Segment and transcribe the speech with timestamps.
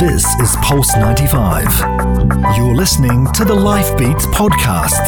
[0.00, 1.66] This is Pulse 95.
[2.56, 5.04] You're listening to the Life Beats podcast.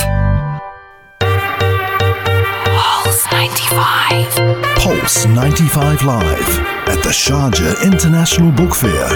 [2.76, 4.76] Pulse 95.
[4.76, 6.58] Pulse 95 Live
[6.90, 9.08] at the Sharjah International Book Fair.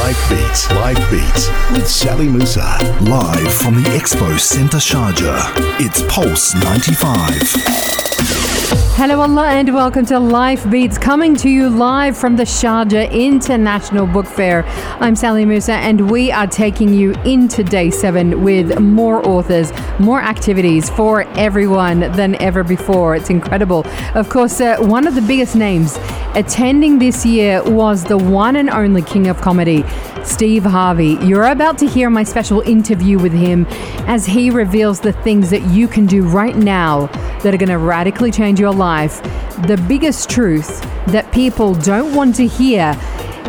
[0.00, 2.78] Life Beats, Life Beats with Sally Musa.
[3.02, 5.52] Live from the Expo Centre Sharjah.
[5.80, 8.49] It's Pulse 95.
[8.72, 14.06] Hello, Allah, and welcome to Life Beats, coming to you live from the Sharjah International
[14.06, 14.62] Book Fair.
[15.00, 20.20] I'm Sally Musa, and we are taking you into day seven with more authors, more
[20.20, 23.16] activities for everyone than ever before.
[23.16, 23.84] It's incredible.
[24.14, 25.98] Of course, uh, one of the biggest names
[26.36, 29.84] attending this year was the one and only King of Comedy,
[30.22, 31.18] Steve Harvey.
[31.22, 33.66] You're about to hear my special interview with him
[34.06, 37.06] as he reveals the things that you can do right now
[37.42, 39.22] that are going to radically change your life.
[39.66, 42.96] The biggest truth that people don't want to hear.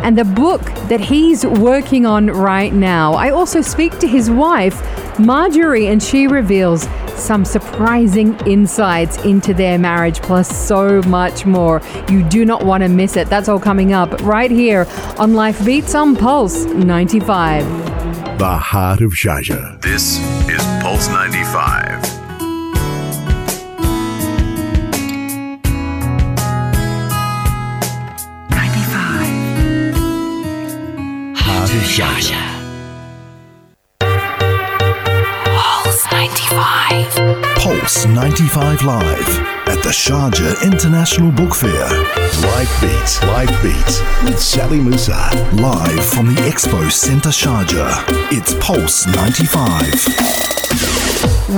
[0.02, 3.12] And the book that he's working on right now.
[3.12, 4.76] I also speak to his wife,
[5.20, 11.80] Marjorie, and she reveals some surprising insights into their marriage, plus so much more.
[12.10, 13.28] You do not want to miss it.
[13.28, 17.64] That's all coming up right here on Life Beats on Pulse 95.
[18.38, 19.80] The heart of Sharjah.
[19.82, 21.91] This is Pulse 95.
[36.52, 37.56] 95.
[37.56, 41.88] Pulse 95 Live at the Sharjah International Book Fair.
[42.50, 45.30] Life Beats, Life Beats with Sally Musa.
[45.54, 48.04] Live from the Expo Centre Sharjah.
[48.30, 49.92] It's Pulse 95.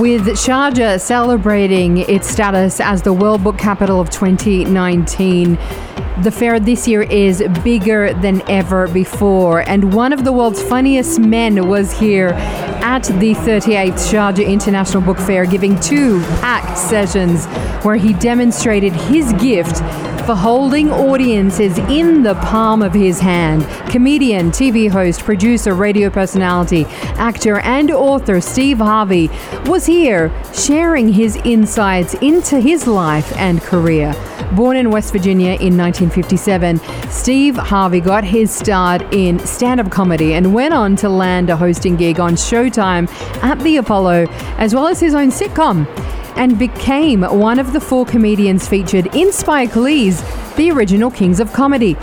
[0.00, 5.58] With Sharjah celebrating its status as the World Book Capital of 2019,
[6.22, 9.68] the fair this year is bigger than ever before.
[9.68, 12.30] And one of the world's funniest men was here
[12.84, 17.46] at the 38th Sharjah International Book Fair, giving two packed sessions
[17.82, 19.80] where he demonstrated his gift
[20.24, 23.62] for holding audiences in the palm of his hand.
[23.90, 26.86] Comedian, TV host, producer, radio personality,
[27.16, 29.28] actor, and author Steve Harvey
[29.66, 34.14] was here sharing his insights into his life and career.
[34.56, 36.80] Born in West Virginia in 1957,
[37.10, 41.56] Steve Harvey got his start in stand up comedy and went on to land a
[41.56, 43.10] hosting gig on Showtime
[43.42, 45.86] at the Apollo, as well as his own sitcom
[46.36, 50.22] and became one of the four comedians featured in Spike Lee's
[50.56, 51.96] The Original Kings of Comedy.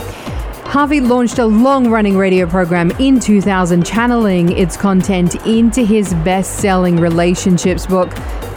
[0.72, 6.60] Harvey launched a long running radio program in 2000, channeling its content into his best
[6.60, 8.10] selling relationships book,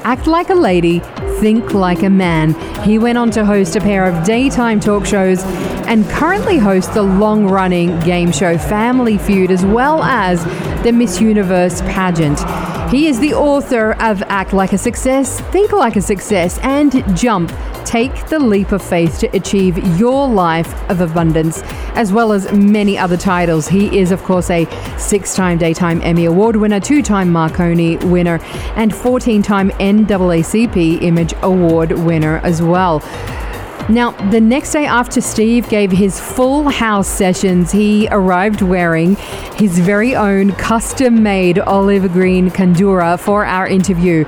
[0.06, 1.00] Act Like a Lady,
[1.40, 2.53] Think Like a Man.
[2.84, 5.44] He went on to host a pair of daytime talk shows
[5.88, 10.41] and currently hosts the long running game show Family Feud as well as
[10.84, 12.40] the Miss Universe pageant.
[12.90, 17.51] He is the author of Act Like a Success, Think Like a Success, and Jump.
[17.84, 21.63] Take the leap of faith to achieve your life of abundance,
[21.96, 23.68] as well as many other titles.
[23.68, 24.66] He is, of course, a
[25.00, 28.40] six time Daytime Emmy Award winner, two time Marconi winner,
[28.75, 33.00] and 14 time NAACP Image Award winner as well.
[33.88, 39.16] Now, the next day after Steve gave his full house sessions, he arrived wearing
[39.57, 44.25] his very own custom made olive green kandura for our interview.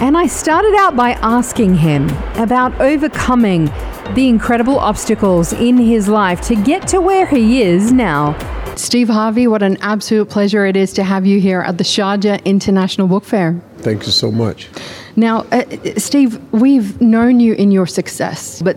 [0.00, 3.66] And I started out by asking him about overcoming
[4.14, 8.36] the incredible obstacles in his life to get to where he is now.
[8.76, 12.44] Steve Harvey, what an absolute pleasure it is to have you here at the Sharjah
[12.44, 13.60] International Book Fair.
[13.78, 14.68] Thank you so much.
[15.18, 15.64] Now, uh,
[15.96, 18.76] Steve, we've known you in your success, but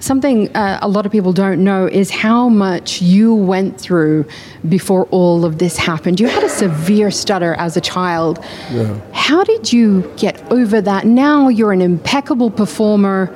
[0.00, 4.24] something uh, a lot of people don't know is how much you went through
[4.68, 6.18] before all of this happened.
[6.18, 8.44] You had a severe stutter as a child.
[8.72, 8.98] Yeah.
[9.12, 11.06] How did you get over that?
[11.06, 13.32] Now you're an impeccable performer.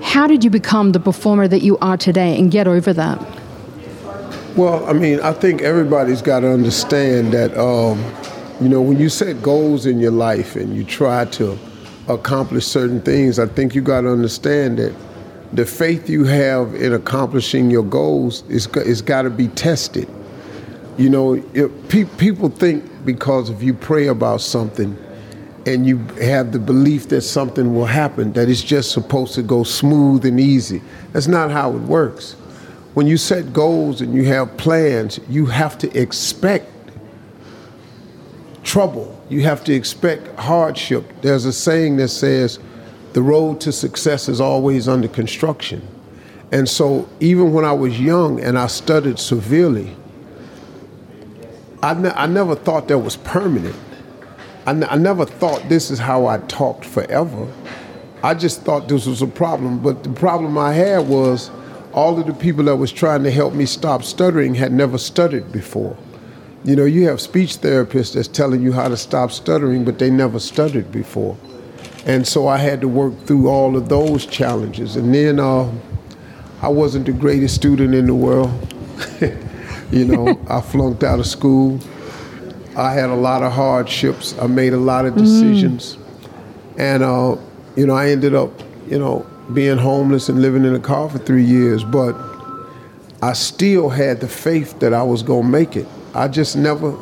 [0.00, 3.18] How did you become the performer that you are today and get over that?
[4.56, 7.98] Well, I mean, I think everybody's got to understand that, um,
[8.60, 11.58] you know, when you set goals in your life and you try to
[12.08, 14.94] accomplish certain things, I think you got to understand that
[15.52, 20.08] the faith you have in accomplishing your goals is is got to be tested.
[20.98, 24.96] You know, it, pe- people think because if you pray about something
[25.64, 29.62] and you have the belief that something will happen, that it's just supposed to go
[29.62, 30.82] smooth and easy.
[31.12, 32.32] That's not how it works.
[32.94, 36.70] When you set goals and you have plans, you have to expect
[38.68, 39.18] trouble.
[39.30, 41.04] You have to expect hardship.
[41.22, 42.58] There's a saying that says,
[43.14, 45.80] the road to success is always under construction.
[46.52, 49.96] And so, even when I was young and I stuttered severely,
[51.82, 53.76] I, ne- I never thought that was permanent.
[54.66, 57.50] I, ne- I never thought this is how I talked forever.
[58.22, 59.78] I just thought this was a problem.
[59.78, 61.50] But the problem I had was
[61.94, 65.50] all of the people that was trying to help me stop stuttering had never stuttered
[65.52, 65.96] before.
[66.64, 70.10] You know, you have speech therapists that's telling you how to stop stuttering, but they
[70.10, 71.36] never stuttered before.
[72.04, 74.96] And so I had to work through all of those challenges.
[74.96, 75.70] And then uh,
[76.62, 78.50] I wasn't the greatest student in the world.
[79.92, 81.78] you know, I flunked out of school.
[82.76, 84.36] I had a lot of hardships.
[84.38, 85.96] I made a lot of decisions.
[86.76, 87.36] And, uh,
[87.76, 88.50] you know, I ended up,
[88.88, 91.84] you know, being homeless and living in a car for three years.
[91.84, 92.16] But
[93.20, 95.86] I still had the faith that I was going to make it.
[96.14, 96.96] I just never,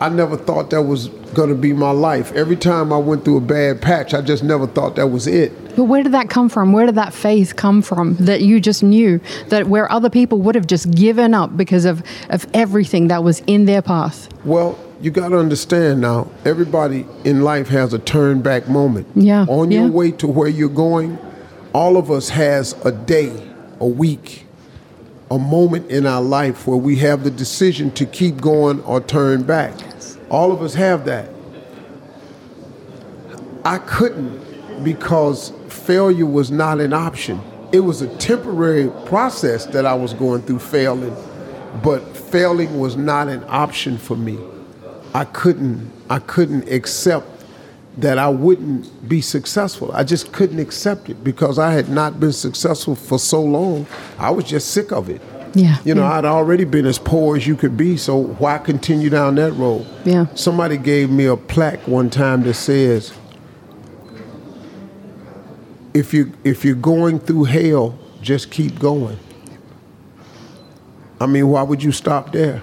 [0.00, 2.32] I never thought that was going to be my life.
[2.32, 5.52] Every time I went through a bad patch, I just never thought that was it.
[5.76, 6.72] But where did that come from?
[6.72, 10.54] Where did that faith come from that you just knew that where other people would
[10.54, 14.28] have just given up because of, of everything that was in their path?
[14.44, 19.08] Well, you got to understand now, everybody in life has a turn back moment.
[19.16, 19.90] Yeah, On your yeah.
[19.90, 21.18] way to where you're going,
[21.72, 23.32] all of us has a day,
[23.80, 24.43] a week,
[25.30, 29.42] a moment in our life where we have the decision to keep going or turn
[29.42, 29.74] back.
[30.30, 31.30] All of us have that.
[33.64, 37.40] I couldn't because failure was not an option.
[37.72, 41.16] It was a temporary process that I was going through failing,
[41.82, 44.38] but failing was not an option for me.
[45.14, 47.33] I couldn't I couldn't accept
[47.98, 49.92] that I wouldn't be successful.
[49.92, 53.86] I just couldn't accept it because I had not been successful for so long.
[54.18, 55.22] I was just sick of it.
[55.56, 56.14] Yeah, You know, yeah.
[56.18, 59.86] I'd already been as poor as you could be, so why continue down that road?
[60.04, 60.26] Yeah.
[60.34, 63.12] Somebody gave me a plaque one time that says,
[65.94, 69.16] if you if you're going through hell, just keep going.
[71.20, 72.62] I mean, why would you stop there?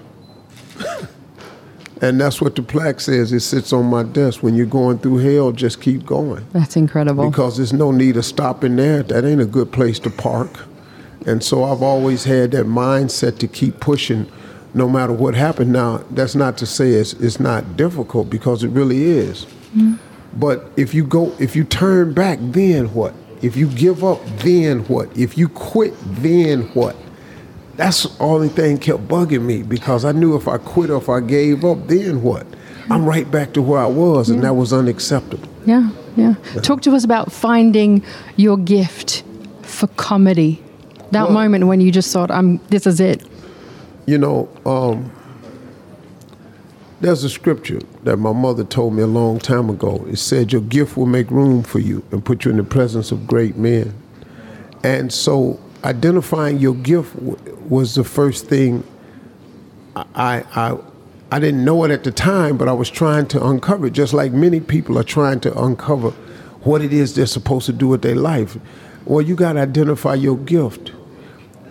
[2.02, 3.32] And that's what the plaque says.
[3.32, 4.42] It sits on my desk.
[4.42, 6.46] When you're going through hell, just keep going.
[6.52, 7.30] That's incredible.
[7.30, 9.04] Because there's no need of stopping there.
[9.04, 10.66] That ain't a good place to park.
[11.28, 14.30] And so I've always had that mindset to keep pushing
[14.74, 15.72] no matter what happened.
[15.72, 19.46] Now, that's not to say it's, it's not difficult because it really is.
[19.76, 19.96] Mm-hmm.
[20.40, 23.14] But if you go, if you turn back, then what?
[23.44, 25.16] If you give up, then what?
[25.16, 26.96] If you quit, then what?
[27.82, 31.10] That's the only thing kept bugging me because I knew if I quit or if
[31.10, 32.46] I gave up, then what?
[32.92, 35.50] I'm right back to where I was, and that was unacceptable.
[35.66, 36.36] Yeah, yeah.
[36.62, 38.04] Talk to us about finding
[38.36, 39.24] your gift
[39.64, 40.62] for comedy.
[41.10, 42.60] That Well- moment when you just thought, "I'm.
[42.70, 43.24] This is it."
[44.06, 45.10] You know, um,
[47.00, 50.06] there's a scripture that my mother told me a long time ago.
[50.08, 53.12] It said, Your gift will make room for you and put you in the presence
[53.12, 53.96] of great men.
[54.84, 57.38] And so, identifying your gift w-
[57.68, 58.84] was the first thing
[59.96, 60.78] I, I,
[61.32, 64.14] I didn't know it at the time, but I was trying to uncover it, just
[64.14, 66.12] like many people are trying to uncover
[66.64, 68.58] what it is they're supposed to do with their life.
[69.06, 70.92] Well, you got to identify your gift.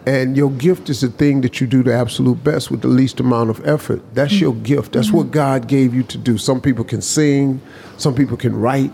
[0.07, 3.21] And your gift is the thing that you do the absolute best with the least
[3.21, 4.03] amount of effort.
[4.15, 4.63] That's your mm.
[4.63, 4.93] gift.
[4.93, 5.33] That's what mm-hmm.
[5.33, 6.39] God gave you to do.
[6.39, 7.61] Some people can sing,
[7.99, 8.93] some people can write,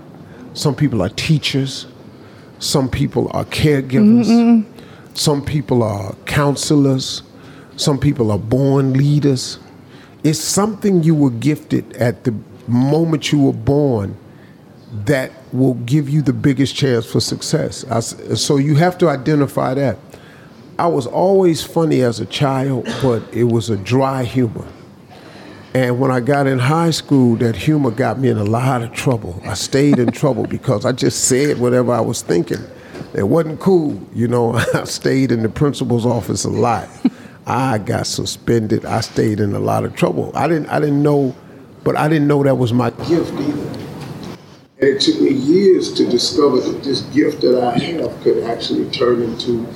[0.53, 1.87] some people are teachers,
[2.59, 4.65] some people are caregivers,
[5.17, 7.23] some people are counselors,
[7.77, 9.59] some people are born leaders.
[10.23, 12.35] It's something you were gifted at the
[12.69, 14.17] moment you were born
[15.05, 17.85] that will give you the biggest chance for success.
[18.41, 19.99] So you have to identify that.
[20.79, 24.67] I was always funny as a child, but it was a dry humor.
[25.75, 28.93] And when I got in high school, that humor got me in a lot of
[28.93, 29.41] trouble.
[29.45, 32.65] I stayed in trouble because I just said whatever I was thinking.
[33.15, 34.55] It wasn't cool, you know.
[34.75, 36.89] I stayed in the principal's office a lot.
[37.47, 38.85] I got suspended.
[38.85, 40.33] I stayed in a lot of trouble.
[40.35, 41.35] I didn't I didn't know,
[41.85, 43.87] but I didn't know that was my gift either.
[44.79, 48.91] And it took me years to discover that this gift that I have could actually
[48.91, 49.67] turn into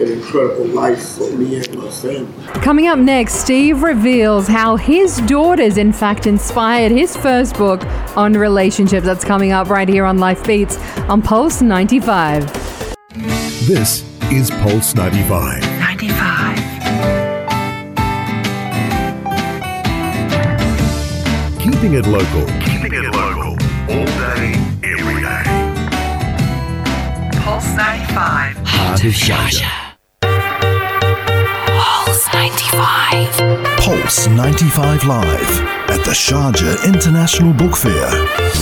[0.00, 2.32] an incredible life for me and my family.
[2.62, 7.84] Coming up next, Steve reveals how his daughters, in fact, inspired his first book
[8.16, 9.04] on relationships.
[9.04, 10.78] That's coming up right here on Life Beats
[11.08, 12.46] on Pulse 95.
[13.66, 15.60] This is Pulse 95.
[15.62, 16.56] 95.
[21.60, 22.46] Keeping it local.
[22.60, 23.52] Keeping it local.
[23.88, 25.44] All day, every day.
[27.42, 28.56] Pulse 95.
[28.66, 29.79] Heart of Sharjah.
[32.70, 33.78] Pulse 95.
[33.78, 35.60] Pulse 95 Live
[35.90, 38.08] at the Sharjah International Book Fair.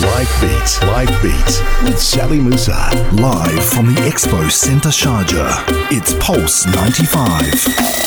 [0.01, 2.73] Life Beat, Life Beat with Sally Musa.
[3.13, 5.63] Live from the Expo Centre Sharjah.
[5.91, 7.99] It's Pulse 95.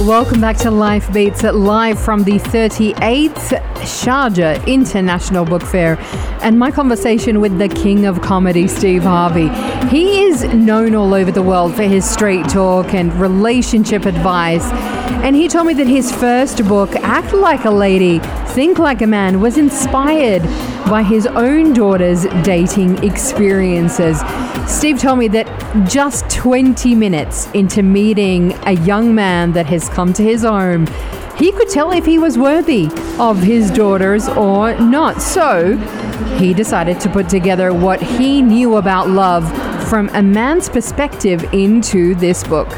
[0.00, 5.96] Welcome back to Life Beats, live from the 38th Sharjah International Book Fair,
[6.46, 9.48] and my conversation with the king of comedy, Steve Harvey.
[9.88, 14.62] He is known all over the world for his straight talk and relationship advice,
[15.24, 19.08] and he told me that his first book, Act Like a Lady, Think Like a
[19.08, 20.42] Man, was inspired
[20.88, 24.20] by his own daughter's dating experiences.
[24.68, 30.12] Steve told me that just 20 minutes into meeting a young man that has come
[30.12, 30.86] to his home,
[31.38, 32.88] he could tell if he was worthy
[33.18, 35.20] of his daughters or not.
[35.20, 35.76] So
[36.38, 39.44] he decided to put together what he knew about love
[39.88, 42.68] from a man's perspective into this book.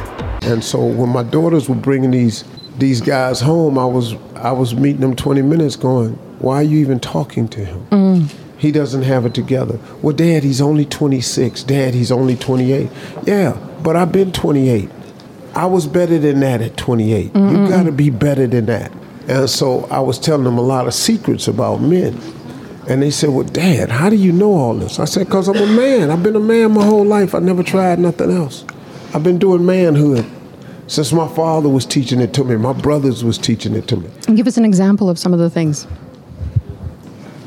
[0.42, 2.44] And so when my daughters were bringing these
[2.78, 6.78] these guys home, I was I was meeting them 20 minutes going, why are you
[6.78, 7.86] even talking to him?
[7.90, 8.34] Mm.
[8.56, 9.78] He doesn't have it together.
[10.02, 11.62] Well, Dad, he's only 26.
[11.62, 12.90] Dad, he's only 28.
[13.24, 14.90] Yeah, but I've been 28.
[15.58, 17.34] I was better than that at 28.
[17.34, 18.92] You got to be better than that.
[19.26, 22.16] And so I was telling them a lot of secrets about men.
[22.88, 25.00] And they said, Well, Dad, how do you know all this?
[25.00, 26.12] I said, Because I'm a man.
[26.12, 27.34] I've been a man my whole life.
[27.34, 28.64] I never tried nothing else.
[29.12, 30.24] I've been doing manhood
[30.86, 32.54] since my father was teaching it to me.
[32.54, 34.08] My brothers was teaching it to me.
[34.36, 35.88] Give us an example of some of the things.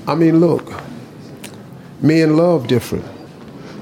[0.06, 0.70] I mean, look,
[2.02, 3.06] men love different.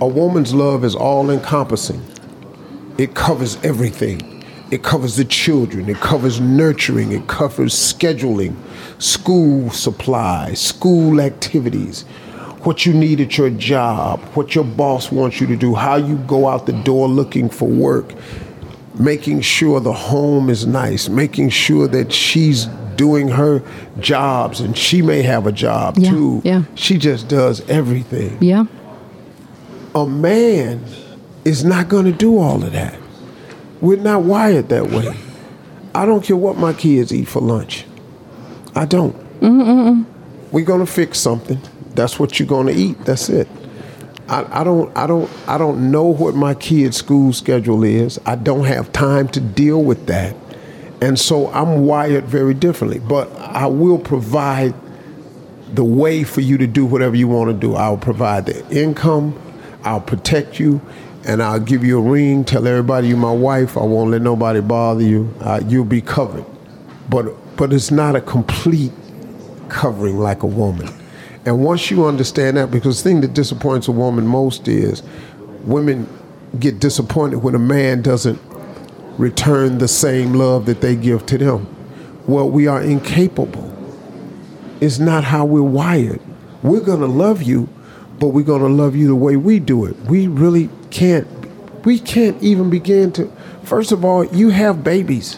[0.01, 2.05] A woman's love is all encompassing,
[2.99, 4.43] it covers everything.
[4.71, 8.55] It covers the children, it covers nurturing, it covers scheduling,
[9.01, 12.03] school supplies, school activities,
[12.61, 16.17] what you need at your job, what your boss wants you to do, how you
[16.17, 18.13] go out the door looking for work,
[18.99, 22.65] making sure the home is nice, making sure that she's
[22.95, 23.63] doing her
[23.99, 26.41] jobs and she may have a job Yeah, too.
[26.43, 26.63] yeah.
[26.75, 28.37] She just does everything.
[28.39, 28.65] Yeah.
[29.95, 30.83] A man
[31.45, 32.97] is not going to do all of that.
[33.81, 35.15] We're not wired that way.
[35.95, 37.85] I don't care what my kids eat for lunch.
[38.75, 39.15] I don't.
[40.51, 41.59] We're gonna fix something.
[41.95, 43.03] That's what you're gonna eat.
[43.05, 43.47] That's it.
[44.27, 48.19] I, I don't I don't I don't know what my kids' school schedule is.
[48.25, 50.35] I don't have time to deal with that.
[51.01, 52.99] And so I'm wired very differently.
[52.99, 54.73] But I will provide
[55.73, 57.75] the way for you to do whatever you want to do.
[57.75, 59.39] I'll provide the income,
[59.83, 60.81] I'll protect you,
[61.25, 64.61] and I'll give you a ring, tell everybody you're my wife, I won't let nobody
[64.61, 65.33] bother you.
[65.41, 66.45] Uh, you'll be covered.
[67.09, 68.93] But but it's not a complete
[69.67, 70.89] covering like a woman.
[71.45, 75.03] And once you understand that, because the thing that disappoints a woman most is
[75.63, 76.07] women
[76.59, 78.39] get disappointed when a man doesn't
[79.17, 81.75] return the same love that they give to them.
[82.27, 83.65] Well, we are incapable.
[84.81, 86.21] It's not how we're wired.
[86.63, 87.67] We're going to love you,
[88.19, 89.95] but we're going to love you the way we do it.
[90.01, 91.27] We really can't
[91.85, 93.31] we can't even begin to
[93.69, 95.35] First of all, you have babies.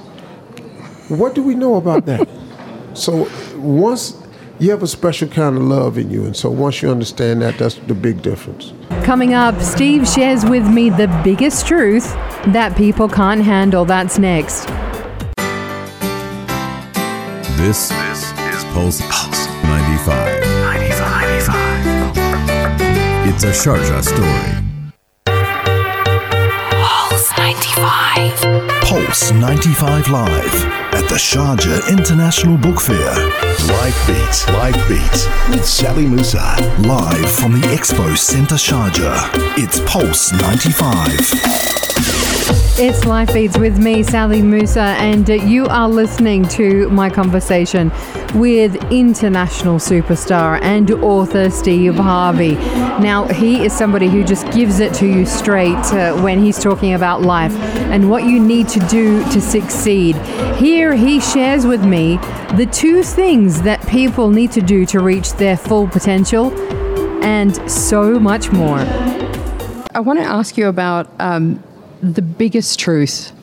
[1.10, 2.30] What do we know about that?
[2.94, 4.16] so once
[4.58, 7.58] you have a special kind of love in you, and so once you understand that,
[7.58, 8.72] that's the big difference.
[9.04, 12.06] Coming up, Steve shares with me the biggest truth
[12.54, 13.84] that people can't handle.
[13.84, 14.68] That's next.
[17.58, 20.42] This, This is Pulse, Pulse 95.
[20.46, 20.51] 95.
[23.42, 23.44] 95.
[23.44, 24.52] It's a Sharjah story.
[26.84, 28.82] Pulse 95.
[28.84, 33.16] Pulse 95 Live at the Sharjah International Book Fair.
[33.68, 36.56] Life Beat, Life Beat with Sally Musa.
[36.82, 39.32] Live from the Expo Centre Sharjah.
[39.58, 41.72] It's Pulse 95.
[42.78, 47.92] It's Life Beats with me, Sally Musa, and you are listening to my conversation
[48.36, 52.56] with international superstar and author Steve Harvey.
[52.56, 56.94] Now, he is somebody who just gives it to you straight uh, when he's talking
[56.94, 57.54] about life
[57.92, 60.16] and what you need to do to succeed.
[60.56, 62.18] Here, he shares with me
[62.56, 66.52] the two things that people need to do to reach their full potential
[67.24, 68.80] and so much more.
[69.94, 71.62] I want to ask you about um,
[72.02, 73.34] the biggest truth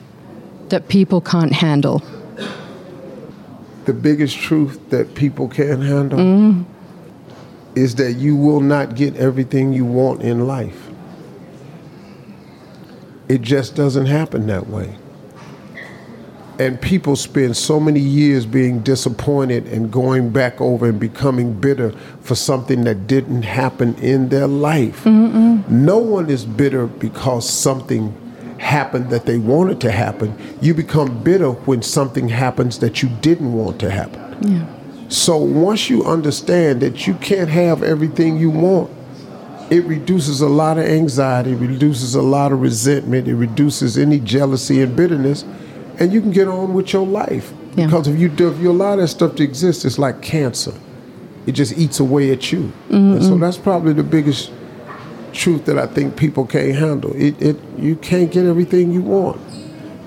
[0.69, 2.01] that people can't handle.
[3.89, 6.61] The biggest truth that people can't handle mm-hmm.
[7.75, 10.89] is that you will not get everything you want in life.
[13.27, 14.95] It just doesn't happen that way.
[16.59, 21.91] And people spend so many years being disappointed and going back over and becoming bitter
[22.21, 25.03] for something that didn't happen in their life.
[25.07, 28.15] No one is bitter because something
[28.59, 30.37] happened that they wanted to happen.
[30.61, 34.53] You become bitter when something happens that you didn't want to happen.
[34.53, 34.67] Yeah.
[35.09, 38.91] So once you understand that you can't have everything you want,
[39.71, 44.19] it reduces a lot of anxiety, it reduces a lot of resentment, it reduces any
[44.19, 45.43] jealousy and bitterness,
[45.99, 47.53] and you can get on with your life.
[47.75, 47.85] Yeah.
[47.85, 50.73] Because if you do, if you allow that stuff to exist, it's like cancer.
[51.45, 52.71] It just eats away at you.
[52.89, 53.13] Mm-hmm.
[53.13, 54.51] And so that's probably the biggest
[55.33, 57.13] truth that I think people can't handle.
[57.15, 59.41] It, it you can't get everything you want.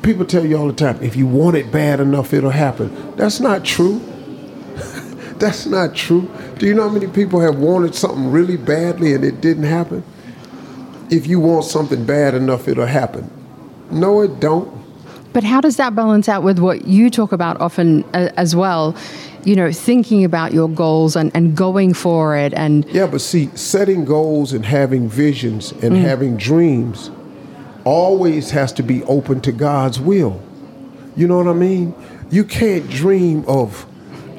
[0.03, 3.15] People tell you all the time, if you want it bad enough, it'll happen.
[3.17, 3.99] That's not true.
[5.39, 6.31] That's not true.
[6.59, 10.03] Do you know how many people have wanted something really badly and it didn't happen?
[11.11, 13.31] If you want something bad enough, it'll happen.
[13.91, 14.83] No, it don't.
[15.33, 18.97] But how does that balance out with what you talk about often uh, as well?
[19.45, 23.49] You know, thinking about your goals and, and going for it and Yeah, but see,
[23.57, 26.01] setting goals and having visions and mm.
[26.01, 27.11] having dreams
[27.85, 30.41] always has to be open to God's will.
[31.17, 31.95] You know what I mean?
[32.31, 33.87] You can't dream of,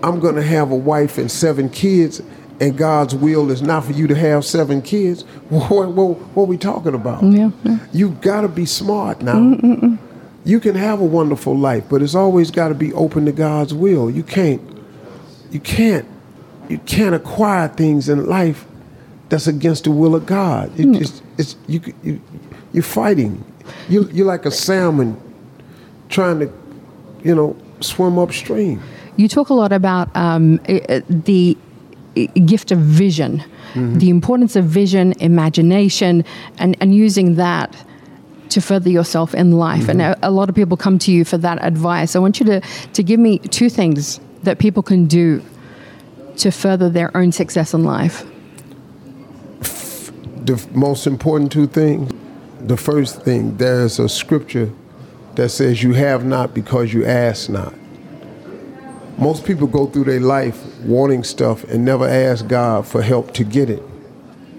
[0.01, 2.21] I'm going to have a wife and seven kids,
[2.59, 5.23] and God's will is not for you to have seven kids.
[5.49, 7.23] What, what, what are we talking about?
[7.23, 7.77] Yeah, yeah.
[7.91, 9.35] You've got to be smart now.
[9.35, 9.97] Mm, mm,
[10.45, 13.73] you can have a wonderful life, but it's always got to be open to God's
[13.73, 14.09] will.
[14.09, 14.61] You can't,
[15.53, 16.05] you can't,
[16.67, 18.65] you can't acquire things in life
[19.29, 20.71] that's against the will of God.
[20.79, 20.93] It hmm.
[20.93, 22.21] just, it's you, you,
[22.73, 23.43] you're fighting.
[23.87, 25.19] You, you're like a salmon
[26.09, 26.51] trying to,
[27.23, 28.81] you know, swim upstream.
[29.15, 31.57] You talk a lot about um, the
[32.45, 33.43] gift of vision,
[33.73, 33.99] mm-hmm.
[33.99, 36.25] the importance of vision, imagination,
[36.57, 37.75] and, and using that
[38.49, 39.87] to further yourself in life.
[39.87, 40.23] And mm-hmm.
[40.23, 42.15] a, a lot of people come to you for that advice.
[42.15, 45.41] I want you to, to give me two things that people can do
[46.37, 48.25] to further their own success in life.
[50.45, 52.11] the most important two things.
[52.59, 54.71] The first thing, there's a scripture
[55.35, 57.73] that says, You have not because you ask not.
[59.17, 63.43] Most people go through their life wanting stuff and never ask God for help to
[63.43, 63.83] get it.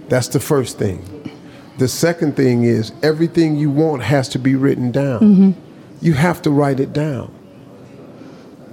[0.09, 1.03] That's the first thing.
[1.79, 5.21] The second thing is, everything you want has to be written down.
[5.21, 5.50] Mm-hmm.
[6.00, 7.35] You have to write it down.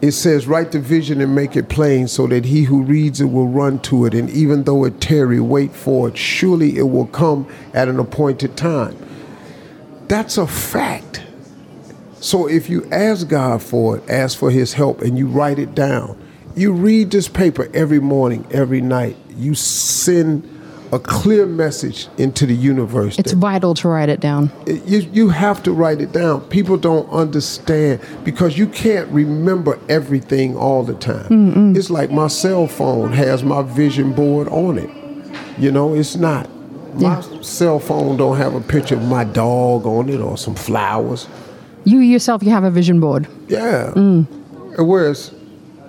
[0.02, 3.26] It says, Write the vision and make it plain so that he who reads it
[3.26, 4.14] will run to it.
[4.14, 6.18] And even though it tarry, wait for it.
[6.18, 8.98] Surely it will come at an appointed time.
[10.08, 11.24] That's a fact.
[12.20, 15.74] So if you ask God for it, ask for his help, and you write it
[15.74, 16.22] down,
[16.56, 20.48] you read this paper every morning, every night, you send
[20.92, 23.18] a clear message into the universe.
[23.18, 24.52] It's vital to write it down.
[24.66, 26.42] it- you, you have to write it down.
[26.50, 31.76] People don't understand because you can't remember everything all the time.
[31.76, 34.90] It's like my cell phone has my vision board on it.
[35.58, 36.50] You know, it's not.
[36.96, 41.28] My cell phone don't have a picture of my dog on it or some flowers.
[41.86, 43.28] You yourself, you have a vision board.
[43.48, 43.94] Yeah.
[43.96, 44.28] Mm.
[44.78, 45.34] And whereas,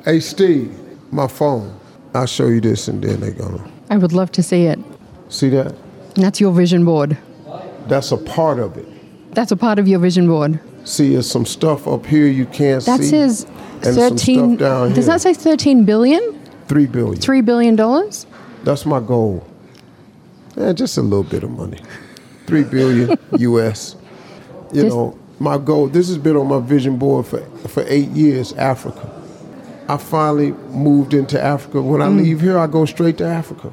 [0.04, 0.72] hey Steve,
[1.10, 1.74] my phone.
[2.14, 4.78] I'll show you this and then they're gonna I would love to see it.
[5.32, 5.74] See that.
[6.14, 7.16] That's your vision board.
[7.88, 8.86] That's a part of it.
[9.34, 10.60] That's a part of your vision board.
[10.84, 13.08] See, there's some stuff up here you can't That see.
[13.08, 13.46] says
[13.82, 15.14] and some 13 stuff down Does here.
[15.14, 16.40] that say 13 billion?
[16.68, 17.16] Three billion.
[17.20, 18.26] 3 billion dollars?
[18.64, 19.46] That's my goal.
[20.56, 21.80] Yeah, just a little bit of money.
[22.46, 23.96] Three billion US.
[24.72, 25.88] You know, my goal.
[25.88, 28.52] This has been on my vision board for for eight years.
[28.54, 29.10] Africa.
[29.88, 31.82] I finally moved into Africa.
[31.82, 32.18] When I mm.
[32.18, 33.72] leave here, I go straight to Africa.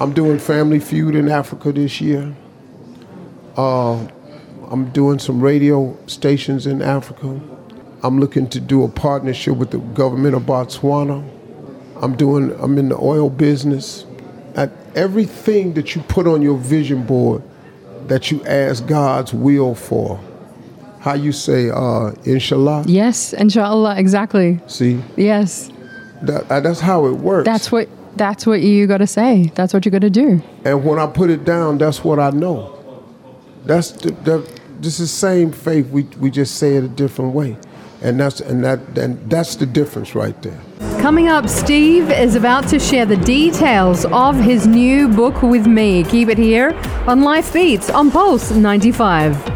[0.00, 2.34] I'm doing Family Feud in Africa this year.
[3.56, 4.06] Uh,
[4.70, 7.40] I'm doing some radio stations in Africa.
[8.02, 11.28] I'm looking to do a partnership with the government of Botswana.
[12.00, 12.50] I'm doing.
[12.60, 14.04] I'm in the oil business.
[14.56, 17.42] At everything that you put on your vision board,
[18.08, 20.20] that you ask God's will for.
[21.00, 22.84] How you say, uh, Inshallah.
[22.86, 24.60] Yes, inshallah, exactly.
[24.66, 25.70] See, Yes.
[26.22, 27.46] that, uh, that's how it works.
[27.46, 29.50] That's what that's what you got to say.
[29.54, 30.42] That's what you got to do.
[30.64, 32.78] and when I put it down, that's what I know.
[33.64, 35.88] That's the, the this is same faith.
[35.88, 37.56] We we just say it a different way,
[38.02, 40.60] and that's and that and that's the difference right there.
[41.00, 46.04] Coming up, Steve is about to share the details of his new book with me.
[46.04, 46.72] Keep it here
[47.06, 49.34] on Life Beats on Pulse 95.
[49.34, 49.51] Pulse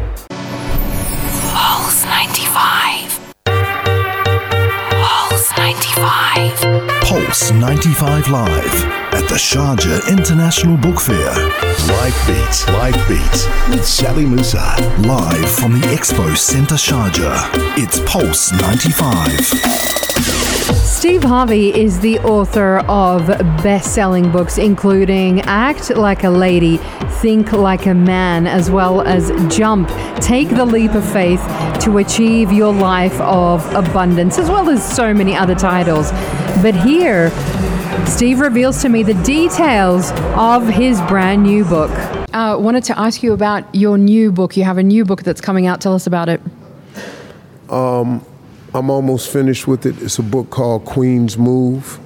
[7.07, 11.31] Pulse 95 Live at the Sharjah International Book Fair.
[11.95, 14.75] Life Beat, Life Beat with Sally Musa.
[14.99, 17.49] Live from the Expo Centre Sharjah.
[17.79, 19.87] It's Pulse 95.
[20.75, 23.29] Steve Harvey is the author of
[23.63, 26.79] best selling books, including Act Like a Lady,
[27.23, 29.89] Think Like a Man, as well as Jump,
[30.21, 31.41] Take the Leap of Faith
[31.81, 36.11] to Achieve Your Life of Abundance, as well as so many other titles.
[36.63, 37.31] But here,
[38.07, 41.91] Steve reveals to me the details of his brand new book.
[42.35, 44.57] Uh, wanted to ask you about your new book.
[44.57, 45.81] You have a new book that's coming out.
[45.81, 46.41] Tell us about it.
[47.71, 48.25] Um,
[48.75, 50.01] I'm almost finished with it.
[50.03, 51.99] It's a book called Queen's Move.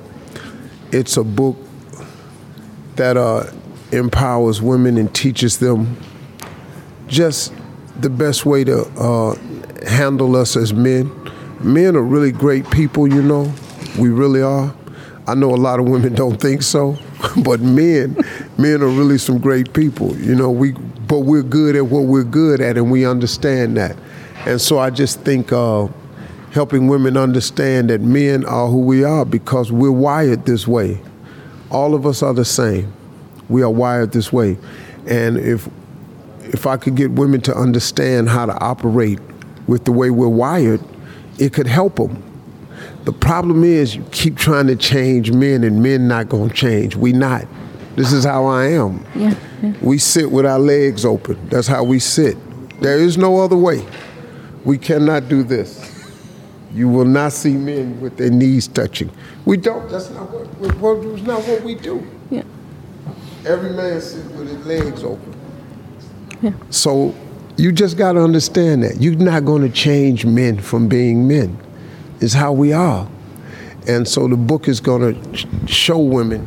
[0.92, 1.56] It's a book
[2.94, 3.50] that uh,
[3.92, 5.96] empowers women and teaches them
[7.06, 7.52] just
[8.00, 9.34] the best way to uh,
[9.86, 11.10] handle us as men.
[11.60, 13.52] Men are really great people, you know.
[13.98, 14.74] We really are.
[15.26, 16.96] I know a lot of women don't think so,
[17.44, 18.16] but men,
[18.58, 20.16] men are really some great people.
[20.16, 23.96] You know, we but we're good at what we're good at, and we understand that.
[24.46, 25.88] And so I just think uh,
[26.52, 31.00] helping women understand that men are who we are because we're wired this way.
[31.70, 32.92] All of us are the same.
[33.50, 34.56] We are wired this way,
[35.06, 35.68] and if
[36.44, 39.18] if I could get women to understand how to operate
[39.66, 40.80] with the way we're wired,
[41.38, 42.22] it could help them.
[43.04, 46.96] The problem is you keep trying to change men and men not going to change.
[46.96, 47.46] We not.
[47.96, 49.04] This is how I am.
[49.14, 49.72] Yeah, yeah.
[49.80, 51.48] We sit with our legs open.
[51.48, 52.36] That's how we sit.
[52.80, 53.86] There is no other way.
[54.64, 55.86] We cannot do this.
[56.72, 59.10] You will not see men with their knees touching.
[59.44, 59.90] We don't.
[59.90, 62.06] That's not what, what, that's not what we do.
[63.42, 63.50] Yeah.
[63.50, 65.34] Every man sits with his legs open.
[66.42, 66.52] Yeah.
[66.70, 67.14] So
[67.56, 69.00] you just got to understand that.
[69.00, 71.58] You're not going to change men from being men.
[72.20, 73.08] It's how we are.
[73.86, 76.46] And so the book is going to show women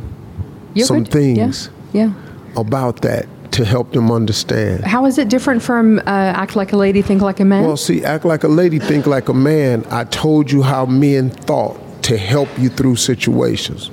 [0.74, 1.12] You're some good.
[1.12, 2.12] things Yeah.
[2.56, 4.84] about that to help them understand.
[4.84, 7.64] How is it different from uh, act like a lady, think like a man?
[7.64, 9.84] Well, see, act like a lady, think like a man.
[9.90, 13.90] I told you how men thought to help you through situations.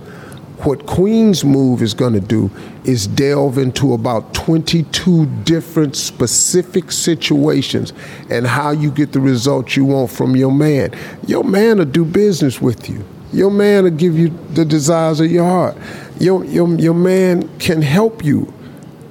[0.63, 2.51] What Queen's Move is going to do
[2.83, 7.93] is delve into about 22 different specific situations
[8.29, 10.93] and how you get the results you want from your man.
[11.25, 13.03] Your man will do business with you.
[13.33, 15.75] Your man will give you the desires of your heart.
[16.19, 18.53] Your, your, your man can help you.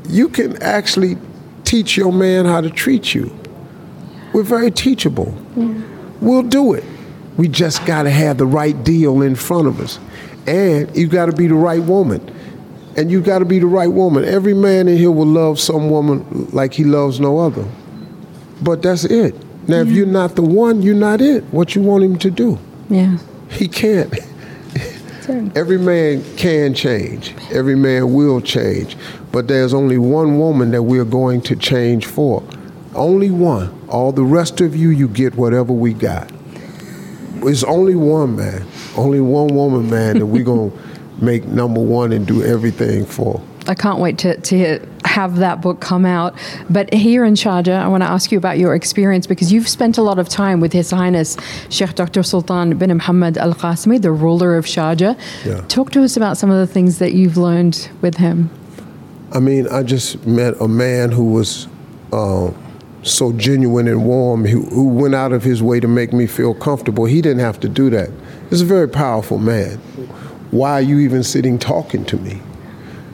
[0.08, 1.18] You can actually
[1.64, 3.36] teach your man how to treat you.
[4.32, 5.26] We're very teachable.
[5.56, 6.24] Mm-hmm.
[6.24, 6.84] We'll do it.
[7.36, 9.98] We just got to have the right deal in front of us.
[10.46, 12.34] And you got to be the right woman.
[12.96, 14.24] And you got to be the right woman.
[14.24, 17.64] Every man in here will love some woman like he loves no other.
[18.62, 19.34] But that's it.
[19.68, 21.44] Now, if you're not the one, you're not it.
[21.44, 22.58] What you want him to do?
[22.88, 23.18] yeah.
[23.50, 24.12] He can't.
[25.56, 27.34] Every man can change.
[27.52, 28.96] Every man will change.
[29.32, 32.42] But there's only one woman that we're going to change for.
[32.94, 33.76] Only one.
[33.88, 36.30] All the rest of you, you get whatever we got.
[37.42, 38.66] It's only one man.
[38.96, 40.70] Only one woman, man, that we're going
[41.18, 43.42] to make number one and do everything for.
[43.66, 46.34] I can't wait to, to have that book come out.
[46.68, 49.98] But here in Sharjah, I want to ask you about your experience because you've spent
[49.98, 51.36] a lot of time with His Highness
[51.68, 52.22] Sheikh Dr.
[52.22, 55.18] Sultan bin Muhammad Al Qasimi, the ruler of Sharjah.
[55.44, 55.60] Yeah.
[55.68, 58.50] Talk to us about some of the things that you've learned with him.
[59.32, 61.68] I mean, I just met a man who was
[62.12, 62.50] uh,
[63.02, 66.54] so genuine and warm, who, who went out of his way to make me feel
[66.54, 67.06] comfortable.
[67.06, 68.10] He didn't have to do that.
[68.50, 69.78] He's a very powerful man.
[70.50, 72.40] Why are you even sitting talking to me?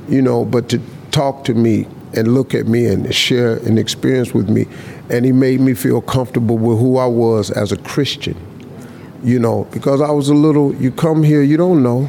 [0.09, 4.33] You know, but to talk to me and look at me and share an experience
[4.33, 4.67] with me.
[5.11, 8.37] And he made me feel comfortable with who I was as a Christian.
[9.23, 12.09] You know, because I was a little, you come here, you don't know.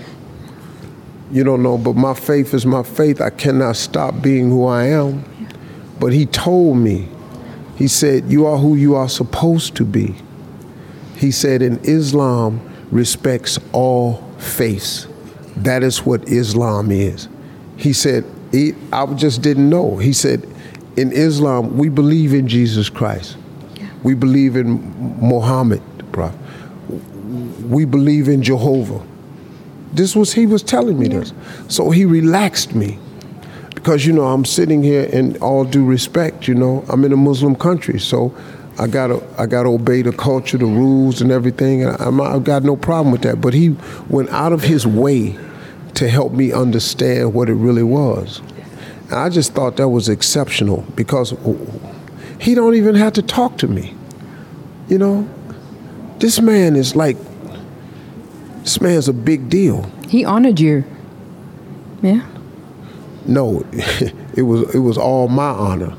[1.31, 3.19] You don't know, but my faith is my faith.
[3.19, 5.25] I cannot stop being who I am.
[5.99, 7.09] But he told me,
[7.77, 10.15] he said, You are who you are supposed to be.
[11.15, 12.61] He said, In Islam
[12.91, 15.07] respects all faiths.
[15.57, 17.27] That is what Islam is.
[17.77, 19.97] He said, he, I just didn't know.
[19.97, 20.47] He said,
[20.95, 23.37] In Islam, we believe in Jesus Christ.
[24.03, 26.39] We believe in Muhammad, the prophet.
[27.63, 29.05] We believe in Jehovah.
[29.93, 31.33] This was he was telling me this.
[31.67, 32.99] So he relaxed me.
[33.77, 37.15] Because you know, I'm sitting here in all due respect, you know, I'm in a
[37.15, 38.35] Muslim country, so
[38.79, 42.63] I gotta I gotta obey the culture, the rules and everything, and I'm, I've got
[42.63, 43.39] no problem with that.
[43.39, 43.75] But he
[44.09, 45.37] went out of his way
[45.93, 48.39] to help me understand what it really was.
[49.09, 51.35] And I just thought that was exceptional because
[52.41, 53.93] he don't even have to talk to me.
[54.89, 55.29] You know?
[56.17, 57.17] This man is like
[58.63, 59.87] this man's a big deal.
[60.09, 60.83] He honored you.
[62.01, 62.27] Yeah.
[63.27, 65.95] No, it was it was all my honor.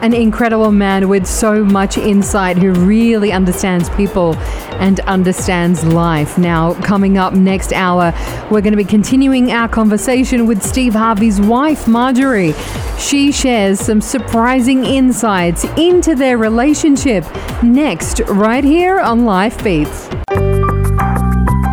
[0.00, 4.36] An incredible man with so much insight who really understands people
[4.78, 6.38] and understands life.
[6.38, 8.12] Now, coming up next hour,
[8.48, 12.54] we're going to be continuing our conversation with Steve Harvey's wife, Marjorie.
[12.96, 17.24] She shares some surprising insights into their relationship
[17.64, 20.08] next, right here on Life Beats.